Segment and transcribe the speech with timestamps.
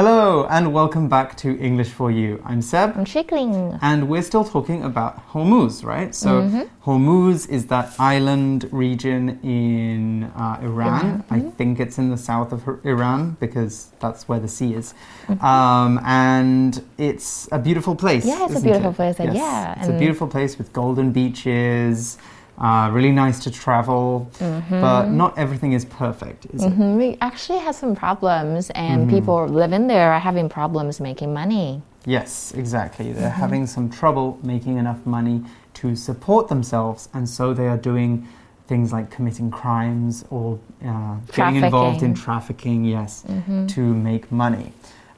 [0.00, 2.40] Hello and welcome back to English for You.
[2.46, 2.96] I'm Seb.
[2.96, 3.78] I'm Chickling.
[3.82, 6.14] And we're still talking about Hormuz, right?
[6.14, 6.62] So, Mm-hmm.
[6.90, 11.04] Hormuz is that island region in uh, Iran.
[11.04, 11.50] Iran, I mm-hmm.
[11.50, 14.94] think it's in the south of Iran because that's where the sea is.
[15.26, 15.44] Mm-hmm.
[15.44, 18.24] Um, and it's a beautiful place.
[18.24, 18.96] Yeah, it's a beautiful it?
[18.96, 19.34] place, Yes.
[19.34, 22.16] yeah, It's a beautiful place with golden beaches.
[22.60, 24.80] Uh, really nice to travel, Mm-hmm.
[24.82, 26.72] but not everything is perfect, is it?
[26.78, 29.16] Mhm, We actually have some problems, and Mm-hmm.
[29.16, 31.80] people living there are having problems making money.
[32.04, 33.12] Yes, exactly.
[33.12, 33.40] They're Mm-hmm.
[33.40, 35.42] having some trouble making enough money
[35.80, 38.26] to support themselves, and so they are doing
[38.66, 43.66] things like committing crimes or uh, getting involved in trafficking, yes, Mm-hmm.
[43.68, 44.72] to make money.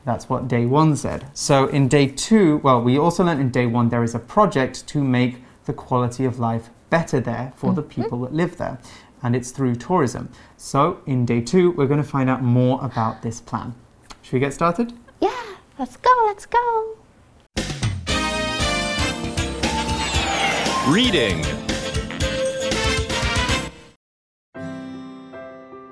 [0.05, 1.21] That's what day one said.
[1.35, 4.87] So in day two, well, we also learned in day one there is a project
[4.93, 5.35] to make
[5.67, 8.03] the quality of life better there for the Mm-hmm.
[8.03, 8.79] people that live there,
[9.23, 10.29] and it's through tourism.
[10.59, 13.75] So in day two, we're going to find out more about this plan.
[14.21, 14.93] Should we get started?
[15.21, 15.43] Yeah,
[15.79, 16.99] let's go, let's go.
[20.89, 21.43] Reading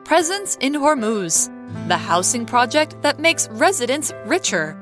[0.05, 1.48] Presence in Hormuz,
[1.89, 4.77] the housing project that makes residents richer.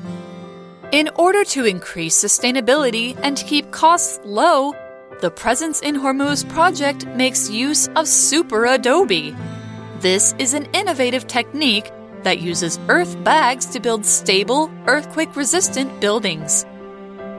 [0.90, 4.72] In order to increase sustainability and keep costs low,
[5.20, 9.34] the Presence in Hormuz project makes use of super adobe.
[10.00, 11.90] This is an innovative technique
[12.22, 16.64] that uses earth bags to build stable, earthquake resistant buildings.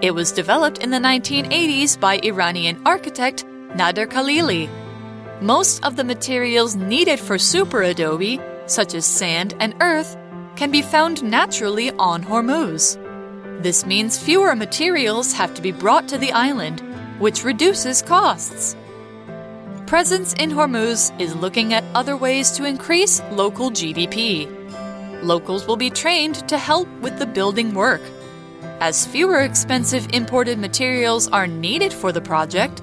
[0.02, 4.70] It was developed in the 1980s by Iranian architect Nader Khalili.
[5.42, 10.18] Most of the materials needed for super adobe, such as sand and earth,
[10.58, 12.98] can be found naturally on Hormuz.
[13.64, 16.82] This means fewer materials have to be brought to the island,
[17.20, 18.76] which reduces costs.
[19.86, 24.48] Presence in Hormuz is looking at other ways to increase local GDP.
[25.24, 28.02] Locals will be trained to help with the building work.
[28.80, 32.82] As fewer expensive imported materials are needed for the project,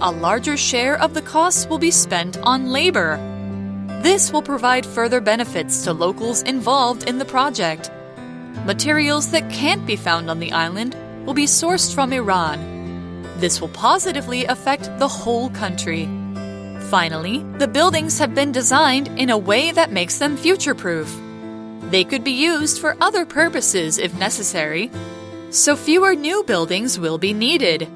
[0.00, 3.16] a larger share of the costs will be spent on labor.
[4.02, 7.90] This will provide further benefits to locals involved in the project.
[8.66, 10.94] Materials that can't be found on the island
[11.24, 12.77] will be sourced from Iran.
[13.38, 16.06] This will positively affect the whole country.
[16.90, 21.08] Finally, the buildings have been designed in a way that makes them future proof.
[21.90, 24.90] They could be used for other purposes if necessary,
[25.50, 27.88] so fewer new buildings will be needed.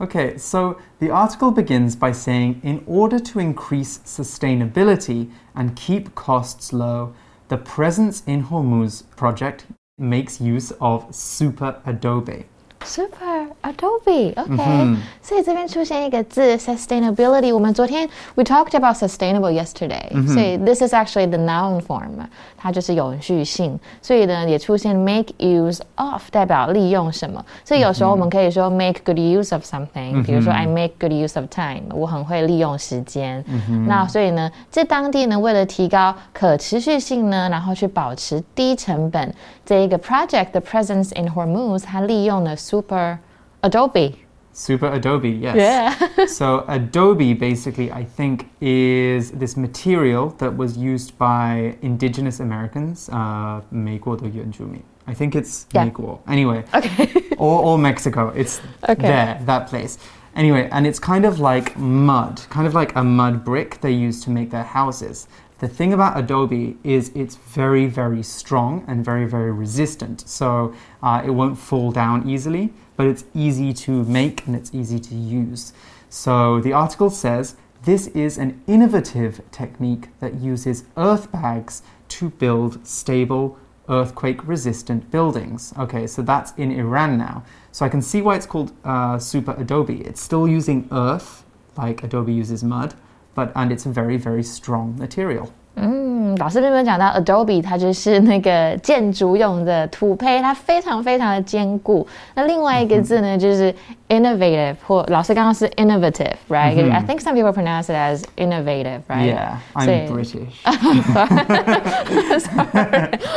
[0.00, 6.72] Okay, so the article begins by saying in order to increase sustainability and keep costs
[6.72, 7.14] low,
[7.48, 9.66] the Presence in Hormuz project
[10.02, 12.46] makes use of super adobe.
[12.83, 17.53] Super Adobe, OK，、嗯所以这边出现一个字 sustainability。
[17.53, 22.11] 我们昨天 we talked about sustainable yesterday，、所以 this is actually the noun form，
[22.55, 23.77] 它就是永续性。
[24.01, 27.43] 所以呢，也出现 make use of，代表利用什么。
[27.65, 33.43] 所以有时候我们可以说 make good use of something，、比如说 I make good use of time，我很会利用时间。
[33.85, 39.33] 那所以呢，在当地呢，为了提高可持续性呢，然后去保持低成本，
[39.65, 43.19] 这一个 project the presence in Hormuz，它利用了 super
[43.63, 44.15] Adobe。
[44.53, 45.55] Super adobe, yes.
[45.55, 46.25] Yeah.
[46.25, 53.61] so adobe basically I think is this material that was used by indigenous Americans, uh,
[53.69, 54.81] 美国的原住民.
[55.05, 55.85] I think it's Yeah.
[55.85, 56.19] 美国.
[56.25, 57.07] Anyway, Okay.
[57.37, 58.31] or, or Mexico.
[58.35, 58.95] It's Okay.
[59.07, 59.97] there, that place.
[60.35, 64.23] Anyway, and it's kind of like mud, kind of like a mud brick they use
[64.25, 65.27] to make their houses.
[65.62, 70.28] The thing about adobe is it's very, very strong and very, very resistant.
[70.28, 74.98] So uh, it won't fall down easily, but it's easy to make and it's easy
[74.98, 75.72] to use.
[76.08, 82.84] So the article says this is an innovative technique that uses earth bags to build
[82.84, 83.56] stable,
[83.88, 85.72] earthquake resistant buildings.
[85.78, 87.44] Okay, so that's in Iran now.
[87.70, 90.00] So I can see why it's called uh, super adobe.
[90.00, 91.44] It's still using earth,
[91.76, 92.96] like adobe uses mud,
[93.34, 95.52] but and it's a very very strong material.
[95.76, 96.11] Mm.
[96.22, 102.06] 嗯，老师并没有讲到 Adobe，它就是那个建筑用的土坯，它非常非常的坚固。
[102.36, 103.74] 那另外一个字呢，就是
[104.08, 110.46] innovative，或老师刚刚是 innovative，right？I think some people pronounce it as innovative，right？Yeah, I'm 所以 British.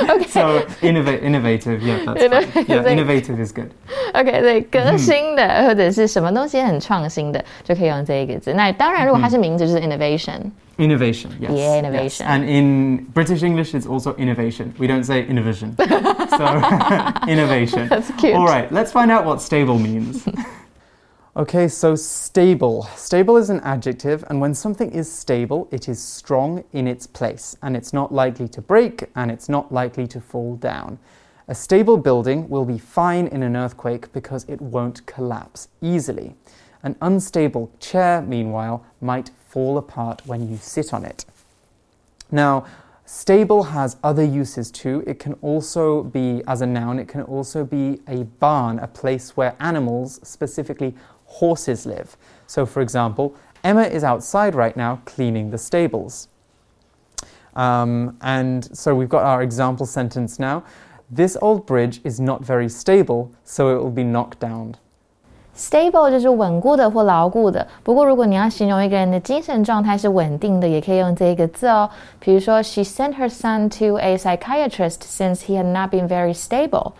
[0.08, 2.30] OK so innovate, innovative, yeah, that's fine.
[2.30, 2.68] Innovative.
[2.68, 3.72] Yeah, innovative is good.
[4.14, 8.54] OK，对，革新的、或者是什么东西很创新的，就可以用这一个字。
[8.54, 10.52] 那当然，如果它是名字，就是 innovation。
[10.78, 11.52] Innovation, yes.
[11.52, 11.82] Yeah, yes.
[11.82, 12.26] innovation.
[12.28, 12.75] And in
[13.14, 14.74] British English, it's also innovation.
[14.78, 15.76] We don't say innovation.
[15.78, 16.46] so,
[17.28, 17.88] innovation.
[17.90, 18.36] That's cute.
[18.36, 20.28] All right, let's find out what stable means.
[21.38, 22.84] Okay, so stable.
[22.96, 27.58] Stable is an adjective, and when something is stable, it is strong in its place,
[27.62, 30.98] and it's not likely to break, and it's not likely to fall down.
[31.50, 36.36] A stable building will be fine in an earthquake because it won't collapse easily.
[36.84, 41.26] An unstable chair, meanwhile, might fall apart when you sit on it.
[42.36, 42.66] Now,
[43.06, 45.06] stable has other uses too.
[45.08, 49.38] It can also be, as a noun, it can also be a barn, a place
[49.38, 50.94] where animals, specifically
[51.24, 52.18] horses, live.
[52.46, 56.28] So, for example, Emma is outside right now cleaning the stables.
[57.56, 60.66] Um, and so we've got our example sentence now.
[61.10, 64.76] This old bridge is not very stable, so it will be knocked down.
[65.57, 67.67] Stable 就是稳固的或牢固的。
[67.83, 71.91] 不过，如果你要形容一个人的精神状态是稳定的，也可以用这个字哦。
[72.19, 76.93] 比如说，She sent her son to a psychiatrist since he had not been very stable。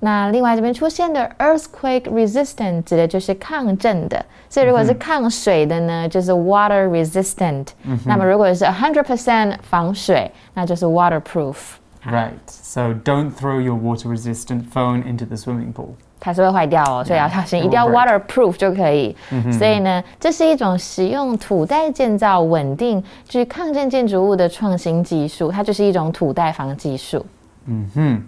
[0.00, 4.22] 那另外这边出现的 earthquake resistant 指的就是抗震的。
[4.50, 7.68] 所以如果是抗水的呢，就是 water resistant。
[8.04, 12.32] 那么如果是 hundred percent 防水，那就是 waterproof。Right.
[12.46, 15.94] So don't throw your water resistant phone into the swimming pool.
[16.21, 19.13] 它是会坏掉哦，所以要小心，一定要 waterproof 就可以。
[19.51, 27.25] 所以呢，这是一种使用土袋建造稳定、具抗震建筑物的创新技术，它就是一种土袋房技术。
[27.65, 28.21] Mm hmm.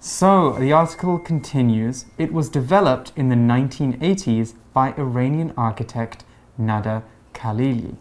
[0.00, 2.04] So the article continues.
[2.16, 6.20] It was developed in the 1980s by Iranian architect
[6.56, 7.02] Nada
[7.34, 7.94] Khalili.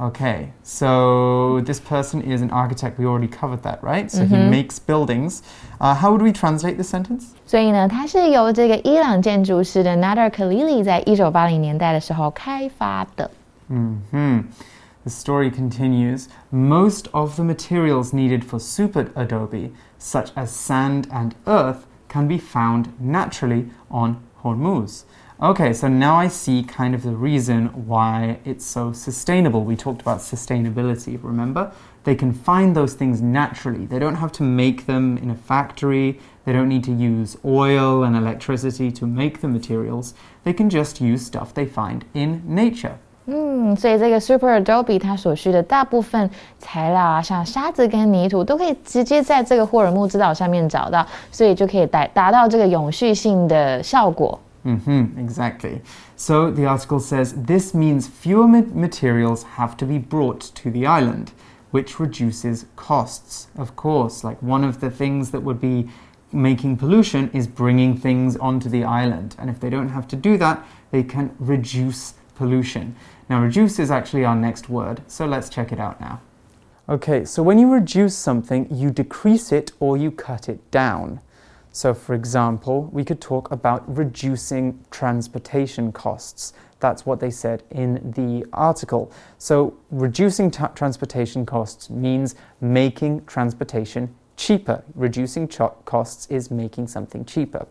[0.00, 2.98] Okay, so this person is an architect.
[2.98, 4.10] We already covered that, right?
[4.10, 4.28] So mm -hmm.
[4.28, 4.50] he mm-hmm.
[4.50, 5.42] makes buildings.
[5.80, 7.34] Uh, how would we translate this sentence?
[7.46, 13.30] 所以呢，它是由这个伊朗建筑师的 Nader Khalili 在一九八零年代的时候开发的。
[13.68, 14.44] 嗯哼。
[15.04, 16.28] The story continues.
[16.52, 21.78] Most of the materials needed for super adobe, such as sand and earth,
[22.08, 25.02] can be found naturally on Hormuz.
[25.40, 29.64] Okay, so now I see kind of the reason why it's so sustainable.
[29.64, 31.72] We talked about sustainability, remember?
[32.04, 33.86] They can find those things naturally.
[33.86, 36.20] They don't have to make them in a factory.
[36.44, 40.14] They don't need to use oil and electricity to make the materials.
[40.44, 42.92] They can just use stuff they find in nature.
[43.26, 46.28] 嗯，所以这个 Super Adobe 它所需的大部分
[46.58, 54.38] 材料啊，像沙子跟泥土，都可以直接在这个霍尔木之岛上面找到，所以就可以达达到这个永续性的效果。
[54.67, 55.81] Mm-hmm, exactly.
[56.17, 60.85] So the article says this means fewer ma materials have to be brought to the
[60.85, 61.31] island,
[61.71, 63.47] which reduces costs.
[63.57, 65.87] Of course, like one of the things that would be
[66.33, 69.37] making pollution is bringing things onto the island.
[69.39, 72.93] And if they don't have to do that, they can reduce pollution.
[73.29, 76.19] Now, reduce is actually our next word, so let's check it out now.
[76.89, 81.21] Okay, so when you reduce something, you decrease it or you cut it down.
[81.71, 86.53] So, for example, we could talk about reducing transportation costs.
[86.79, 89.11] That's what they said in the article.
[89.37, 94.83] So, reducing transportation costs means making transportation cheaper.
[94.95, 97.67] Reducing costs is making something cheaper.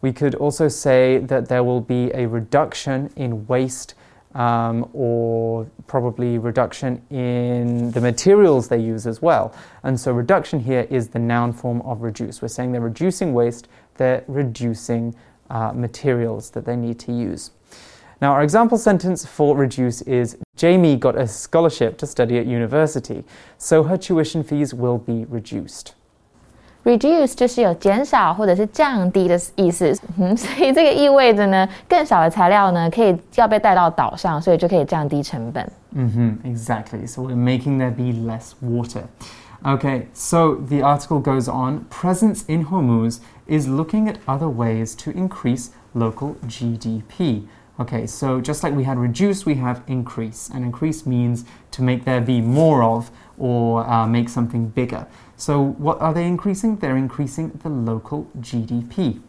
[0.00, 3.94] We could also say that there will be a reduction in waste
[4.34, 9.54] um, or probably reduction in the materials they use as well.
[9.82, 12.42] And so reduction here is the noun form of reduce.
[12.42, 15.14] We're saying they're reducing waste, they're reducing
[15.50, 17.50] uh, materials that they need to use.
[18.20, 23.24] Now, our example sentence for reduce is Jamie got a scholarship to study at university,
[23.58, 25.94] so her tuition fees will be reduced
[26.83, 35.69] reduce 就是有减少或者是降低的意思，嗯，所以这个意味着呢，更少的材料呢，可以要被带到岛上，所以就可以降低成本。
[35.93, 37.05] Mm hmm, exactly.
[37.07, 39.03] So we're making there be less water.
[39.61, 41.85] Okay, so the article goes on.
[41.89, 47.43] Presence in Hormuz is looking at other ways to increase local GDP.
[47.77, 50.49] Okay, so just like we had reduce, we have increase.
[50.53, 55.06] And increase means to make there be more of or uh, make something bigger.
[55.36, 56.76] So, what are they increasing?
[56.76, 59.20] They're increasing the local GDP.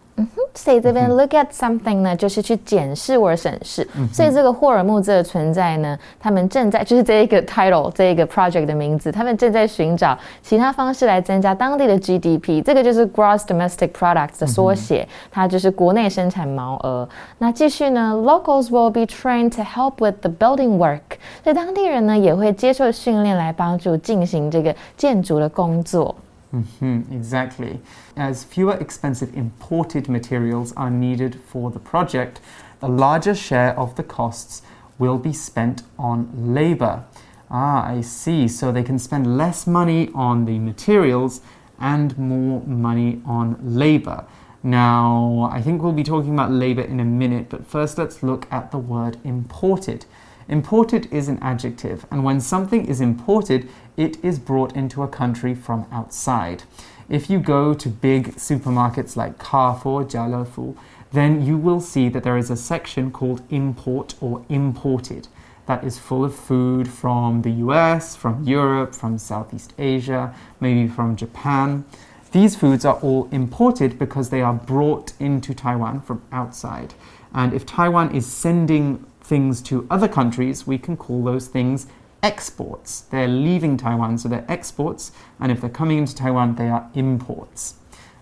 [0.56, 3.88] 嗯哼，所以这边 look at something 呢，就是去检视或者审视。
[4.12, 12.64] 所以这个霍尔木兹的存在呢，他们正在就是这一个 title 这一个 project 的名字，他们正在寻找其他方式来增加当地的 GDP。
[12.64, 17.08] 这个就是 Gross Domestic Product 的缩写，它就是国内生产毛额。
[17.38, 21.20] 那继续呢，locals will be trained to help with the building work。
[21.44, 26.16] 所以当地人呢也会接受训练来帮助进行这个建筑的工作。
[26.54, 27.82] Mm-hmm, exactly.
[28.16, 32.40] As fewer expensive imported materials are needed for the project,
[32.82, 34.62] a larger share of the costs
[34.98, 37.04] will be spent on labor.
[37.50, 38.48] Ah, I see.
[38.48, 41.42] So they can spend less money on the materials
[41.80, 44.26] and more money on labor.
[44.64, 48.48] Now, I think we'll be talking about labor in a minute, but first let's look
[48.52, 50.06] at the word imported.
[50.48, 55.56] Imported is an adjective, and when something is imported, it is brought into a country
[55.56, 56.64] from outside.
[57.08, 60.76] If you go to big supermarkets like Carrefour, Jialefu,
[61.12, 65.28] then you will see that there is a section called import or imported
[65.66, 71.16] that is full of food from the US, from Europe, from Southeast Asia, maybe from
[71.16, 71.86] Japan.
[72.32, 76.94] These foods are all imported because they are brought into Taiwan from outside.
[77.34, 81.88] And if Taiwan is sending things to other countries, we can call those things
[82.25, 83.05] exports.
[83.11, 85.13] They're leaving Taiwan, so they're exports.
[85.39, 87.75] And if they're coming into Taiwan, they are imports.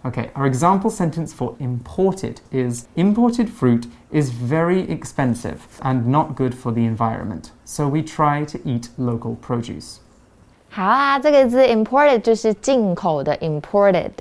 [0.04, 6.54] Okay, our example sentence for imported is imported fruit is very expensive and not good
[6.54, 7.50] for the environment.
[7.64, 9.98] So we try to eat local produce.
[10.70, 14.12] 好啊，这个字 imported 就是进口的 imported，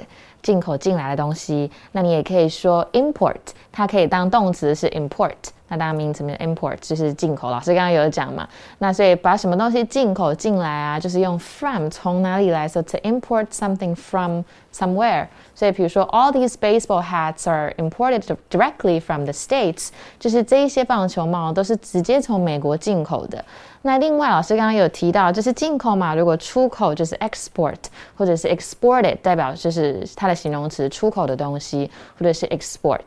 [0.41, 1.69] 进口进来的东西。
[1.91, 3.35] 那你也可以说 import，
[3.71, 5.35] 它可以当动词是 import。
[5.71, 7.49] 那当然名词 import 就是进口。
[7.49, 8.47] 老师刚刚有讲嘛，
[8.79, 15.27] 那所以把什么东西进口进来啊，就是用 from 从哪里来，so to import something from somewhere。
[15.53, 23.43] 所以比如说，all these baseball hats are imported directly from the states，就是这一些棒球帽都是直接从美国进口的。
[23.81, 27.77] 那另外，老师刚刚有提到，就是进口嘛，如果出口就是 export，
[28.15, 32.99] 或者是 exported，代表就是它的形容词，出口的东西，或者是 export。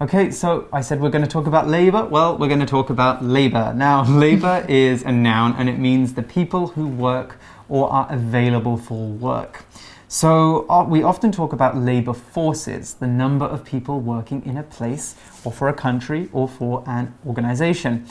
[0.00, 2.04] Okay, so I said we're going to talk about labor.
[2.04, 3.74] Well, we're going to talk about labor.
[3.74, 7.36] Now, labor is a noun and it means the people who work
[7.68, 9.64] or are available for work.
[10.06, 14.62] So, uh, we often talk about labor forces, the number of people working in a
[14.62, 18.06] place or for a country or for an organization.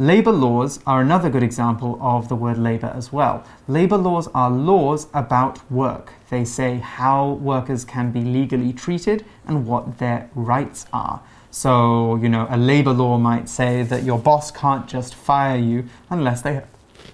[0.00, 3.44] Labour laws are another good example of the word labour as well.
[3.68, 6.14] Labour laws are laws about work.
[6.30, 11.20] They say how workers can be legally treated and what their rights are.
[11.50, 15.84] So, you know, a labour law might say that your boss can't just fire you
[16.08, 16.62] unless they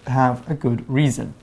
[0.07, 1.35] have a good reason.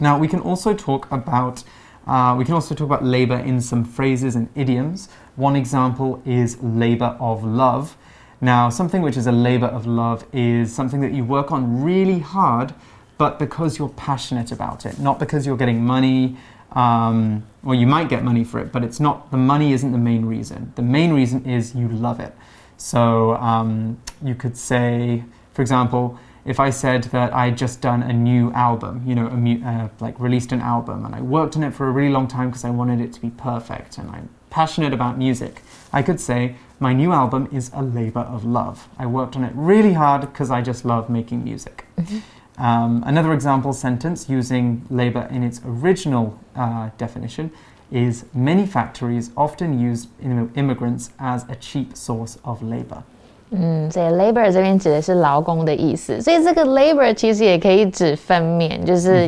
[0.00, 1.62] Now, we can also talk about
[2.08, 5.08] uh, we can also talk about labour in some phrases and idioms.
[5.36, 7.96] One example is labour of love.
[8.44, 12.18] Now, something which is a labor of love is something that you work on really
[12.18, 12.74] hard,
[13.16, 16.36] but because you're passionate about it, not because you're getting money.
[16.72, 20.04] Um, or you might get money for it, but it's not the money isn't the
[20.10, 20.72] main reason.
[20.74, 22.34] The main reason is you love it.
[22.76, 25.24] So um, you could say,
[25.54, 29.28] for example, if I said that I just done a new album, you know,
[29.64, 32.50] uh, like released an album, and I worked on it for a really long time
[32.50, 36.56] because I wanted it to be perfect, and I'm passionate about music, I could say,
[36.79, 38.87] my new album is a labor of love.
[38.97, 41.85] I worked on it really hard because I just love making music.
[41.97, 42.19] Mm-hmm.
[42.63, 47.51] Um, another example sentence using labor in its original uh, definition
[47.91, 50.07] is many factories often use
[50.55, 53.03] immigrants as a cheap source of labor.
[53.51, 59.27] 嗯，所以 labor 这边指的是劳工的意思，所以这个 labor 其实也可以指分娩，就是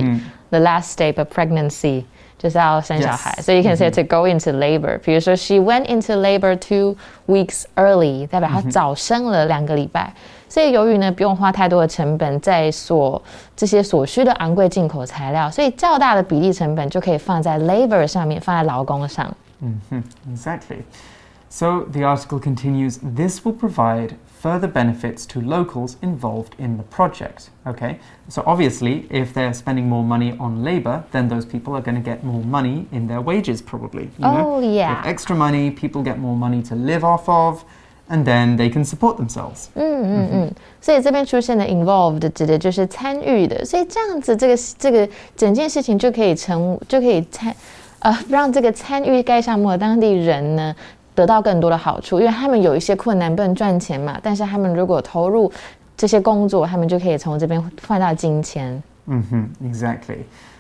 [0.50, 2.04] the last stage of pregnancy。
[2.38, 4.98] 就是要生小孩，所以 you can say to go into labor。
[5.00, 6.96] 比如说，she went into labor two
[7.28, 10.14] weeks early，代表她早生了两个礼拜。
[10.50, 13.22] 所以由于呢不用花太多的成本在所
[13.56, 19.34] 这些所需的昂贵进口材料，所以较大的比例成本就可以放在 labor 上面，放在劳工上。
[19.62, 22.98] 嗯哼，exactly。So the article continues.
[23.16, 27.50] This will provide further benefits to locals involved in the project.
[27.66, 31.96] Okay, so obviously, if they're spending more money on labor, then those people are going
[31.96, 34.10] to get more money in their wages, probably.
[34.18, 34.62] You oh, know?
[34.62, 34.98] yeah.
[34.98, 37.64] With extra money, people get more money to live off of.
[38.10, 39.70] And then they can support themselves.
[39.76, 45.08] 嗯嗯嗯，所以这边出现的 involved 指的就是参与的，所以这样子这个这个
[45.38, 47.56] 整件事情就可以成就可以参
[48.00, 50.76] 呃让这个参与该项目的当地人呢
[51.16, 55.52] 得到更多的好处，因为他们有一些困难不能赚钱嘛，但是他们如果投入
[55.98, 58.82] 这些工作，他们就可以从这边换到金钱。
[59.08, 60.20] 嗯哼，exactly.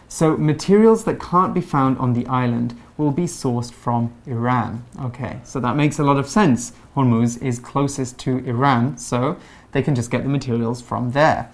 [0.09, 4.79] So materials that can't be found on the island will be sourced from Iran.
[5.01, 6.71] Okay, so that makes a lot of sense.
[6.93, 9.37] Hormuz is closest to Iran, so
[9.71, 11.45] they can just get the materials from there.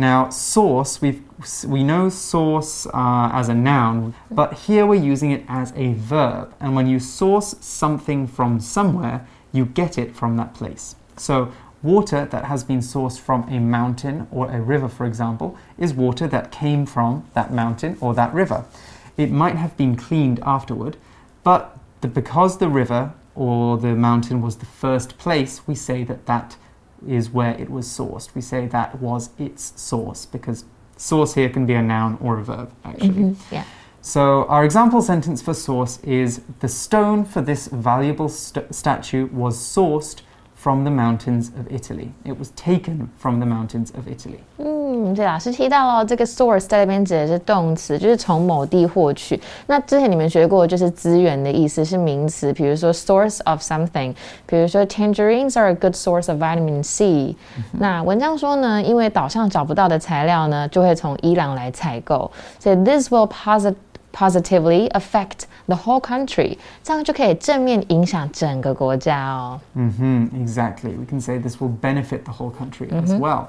[0.00, 1.20] Now, source, we
[1.66, 6.54] we know source uh, as a noun, but here we're using it as a verb.
[6.58, 10.96] And when you source something from somewhere, you get it from that place.
[11.18, 11.52] So,
[11.82, 16.26] water that has been sourced from a mountain or a river, for example, is water
[16.28, 18.64] that came from that mountain or that river.
[19.18, 20.96] It might have been cleaned afterward,
[21.44, 26.24] but the, because the river or the mountain was the first place, we say that
[26.24, 26.56] that
[27.06, 28.34] is where it was sourced.
[28.34, 30.64] We say that was its source because
[30.96, 33.08] source here can be a noun or a verb, actually.
[33.08, 33.52] Mm -hmm.
[33.52, 33.64] Yeah.
[34.02, 39.56] So, our example sentence for source is The stone for this valuable st- statue was
[39.56, 40.22] sourced
[40.59, 42.09] from the mountains of Italy.
[42.23, 44.39] It was taken from the mountains of Italy.
[44.57, 49.39] 嗯，对，老师提到了这个 source 在那边指的是动词，就是从某地获取。
[49.67, 54.15] 那之前你们学过，就是资源的意思是名词，比如说 source of something，
[54.47, 57.35] 比如说 tangerines are a good source of vitamin C。
[57.73, 63.75] 那文章说呢，因为岛上找不到的材料呢，就会从伊朗来采购，所以 this will posit
[64.11, 69.59] positively affect the whole country，这样就可以正面影响整个国家哦。
[69.75, 70.95] hmm exactly.
[70.97, 73.47] We can say this will benefit the whole country as well.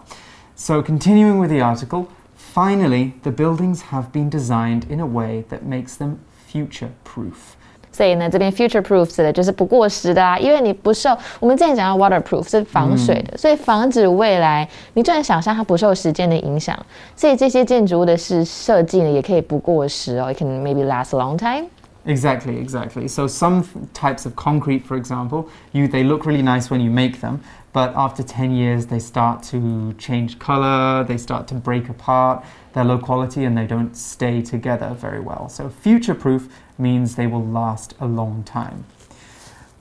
[0.56, 5.62] So, continuing with the article, finally, the buildings have been designed in a way that
[5.62, 7.56] makes them future proof.
[7.92, 16.78] 所以呢，这边 future proof 指的就是不过时的啊，因为你不受我们之前讲到 waterproof 是防水的，所以防止未来你就能想象它不受时间的影响，
[17.16, 21.68] 所以这些建筑物的是设计呢也可以不过时哦，it can maybe last a long time。
[22.04, 23.08] Exactly, exactly.
[23.08, 26.88] So some th- types of concrete, for example, you they look really nice when you
[26.88, 27.40] make them,
[27.72, 32.84] but after 10 years they start to change color, they start to break apart, they're
[32.84, 35.48] low quality and they don't stay together very well.
[35.48, 36.42] So future proof
[36.81, 38.83] means they will last a long time.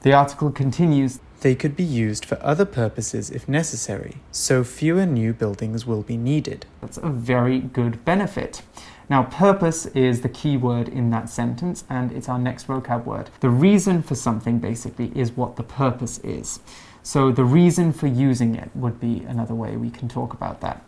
[0.03, 5.33] The article continues They could be used for other purposes if necessary, so fewer new
[5.33, 6.67] buildings will be needed.
[6.83, 8.63] That's a very good benefit.
[9.09, 13.31] Now, purpose is the key word in that sentence, and it's our next vocab word.
[13.41, 16.61] The reason for something basically is what the purpose is.
[17.03, 20.85] So, the reason for using it would be another way we can talk about that.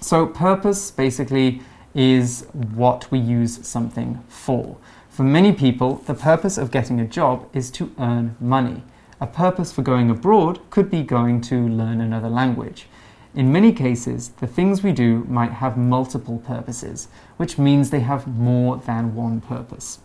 [0.00, 1.62] So, purpose basically
[1.96, 4.76] is what we use something for.
[5.08, 8.82] For many people, the purpose of getting a job is to earn money.
[9.18, 12.86] A purpose for going abroad could be going to learn another language.
[13.34, 18.26] In many cases, the things we do might have multiple purposes, which means they have
[18.26, 20.00] more than one purpose.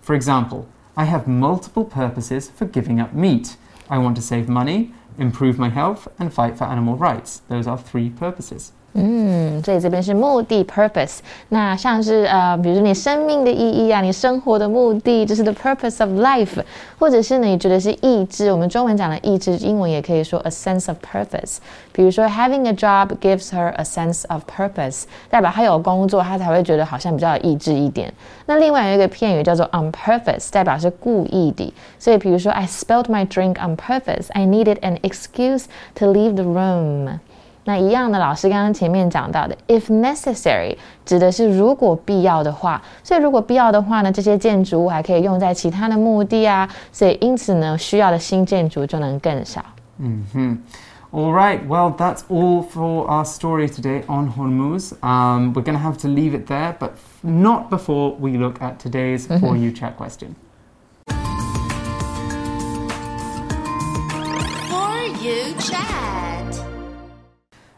[0.00, 3.56] For example, I have multiple purposes for giving up meat.
[3.88, 7.42] I want to save money, improve my health, and fight for animal rights.
[7.48, 8.72] Those are three purposes.
[8.95, 11.19] 嗯，所以这边是目的 purpose。
[11.47, 16.61] 那像是呃，比如说你生命的意义啊，你生活的目的，这是 the purpose of life，
[16.99, 21.59] 或者是呢，你觉得是意志，我们中文讲的意志，英文也可以说 a sense of purpose。
[21.93, 28.13] 比如说 having a job gives her a sense of purpose，代表她有工作，她才会觉得好像比较有意志一点。
[28.45, 31.73] 那另外有一个片语叫做 on purpose，代表是故意的。
[31.97, 34.25] 所以比如说 I spilled my drink on purpose.
[34.33, 35.63] I needed an excuse
[35.95, 37.19] to leave the room.
[37.65, 49.63] 那一样的，老师刚刚前面讲到的，if necessary 指的是如果必要的话，所以如果必要的话呢，这些建筑物还可以用在其他的目的啊，所以因此呢，需要的新建筑就能更少。
[51.13, 54.93] All right, well, that's all for our story today on Hormuz.
[55.01, 58.61] Um, we're going to have to leave it there, but f- not before we look
[58.61, 60.35] at today's For You Chat question.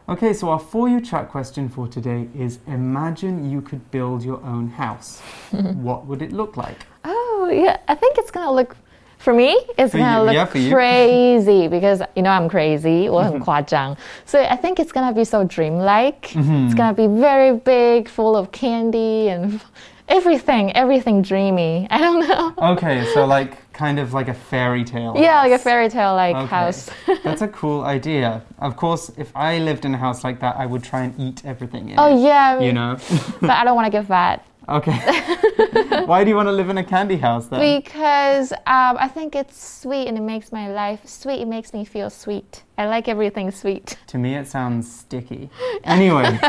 [0.08, 4.40] Okay, so our For You Chat question for today is Imagine you could build your
[4.44, 5.20] own house.
[5.50, 6.86] what would it look like?
[7.04, 8.76] Oh yeah, I think it's gonna look.
[9.18, 10.70] For me, it's For gonna you, look yeah, for you.
[10.74, 13.08] crazy because you know I'm crazy.
[13.08, 16.34] 我很夸张 So I think it's gonna be so dreamlike.
[16.36, 19.58] It's gonna be very big, full of candy and
[20.08, 21.86] everything, everything dreamy.
[21.90, 22.52] I don't know.
[22.74, 25.13] Okay, so like kind of like a fairy tale.
[25.15, 26.47] Yeah, like a fairy tale like Okay.
[26.47, 26.89] house.
[27.23, 28.41] That's a cool idea.
[28.59, 31.45] Of course, if I lived in a house like that, I would try and eat
[31.45, 32.97] everything in oh it, yeah, You know?
[33.41, 34.43] but I don't want to get fat
[34.77, 36.05] okay.
[36.05, 37.59] Why do you want to live in a candy house then?
[37.81, 41.41] because um, I think it's sweet and it makes my life sweet.
[41.41, 42.63] It makes me feel sweet.
[42.77, 43.97] I like everything sweet.
[44.07, 45.49] To me, it sounds sticky.
[45.83, 46.25] Anyway,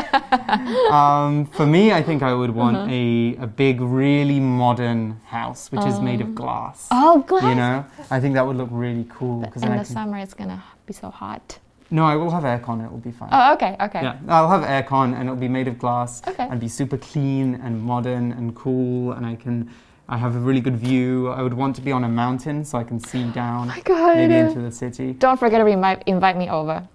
[0.91, 2.87] um, for me, I think I would want Uh-huh.
[2.91, 6.87] a, a big, really modern house, which is made of glass.
[6.91, 7.43] Oh, glass.
[7.43, 9.41] You know, I think that would look really cool.
[9.41, 11.59] Because In I the summer, it's gonna be so hot.
[11.91, 12.83] No, I will have aircon.
[12.85, 13.29] It will be fine.
[13.33, 14.01] Oh, okay, okay.
[14.01, 16.47] Yeah, I'll have aircon and it'll be made of glass Okay.
[16.49, 19.69] and be super clean and modern and cool and I can
[20.09, 21.29] I have a really good view.
[21.29, 24.17] I would want to be on a mountain so I can see down my God.
[24.17, 25.13] maybe into the city.
[25.13, 26.85] Don't forget to invite, invite me over.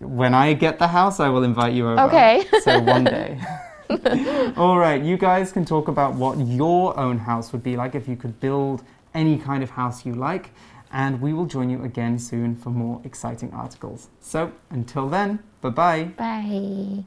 [0.00, 2.00] When I get the house, I will invite you over.
[2.02, 2.44] Okay.
[2.62, 3.40] so one day.
[4.56, 8.06] All right, you guys can talk about what your own house would be like if
[8.08, 8.82] you could build
[9.14, 10.50] any kind of house you like
[10.92, 14.08] and we will join you again soon for more exciting articles.
[14.20, 16.04] So, until then, bye-bye.
[16.16, 17.04] Bye.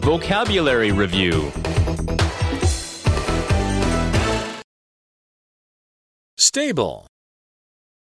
[0.00, 1.52] Vocabulary Review
[6.38, 7.06] Stable.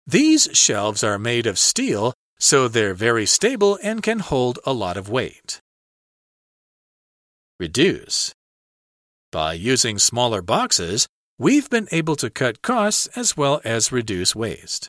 [0.06, 4.96] These shelves are made of steel, so they're very stable and can hold a lot
[4.96, 5.60] of weight.
[7.60, 8.34] Reduce.
[9.32, 11.08] By using smaller boxes,
[11.40, 14.88] we've been able to cut costs as well as reduce waste.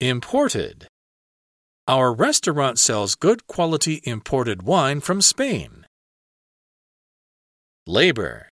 [0.00, 0.88] Imported.
[1.86, 5.86] Our restaurant sells good quality imported wine from Spain.
[7.86, 8.48] Labor.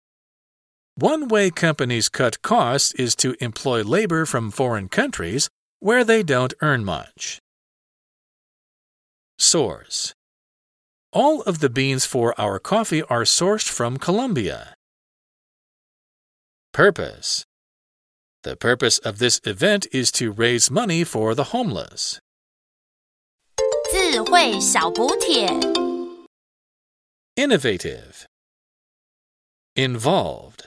[0.96, 6.54] One way companies cut costs is to employ labor from foreign countries where they don't
[6.61, 7.38] earn much.
[9.38, 10.12] Source
[11.12, 14.74] All of the beans for our coffee are sourced from Colombia.
[16.73, 17.45] Purpose
[18.43, 22.19] The purpose of this event is to raise money for the homeless.
[23.91, 25.47] 智慧小补帖。
[27.36, 28.26] Innovative.
[29.76, 30.65] Involved.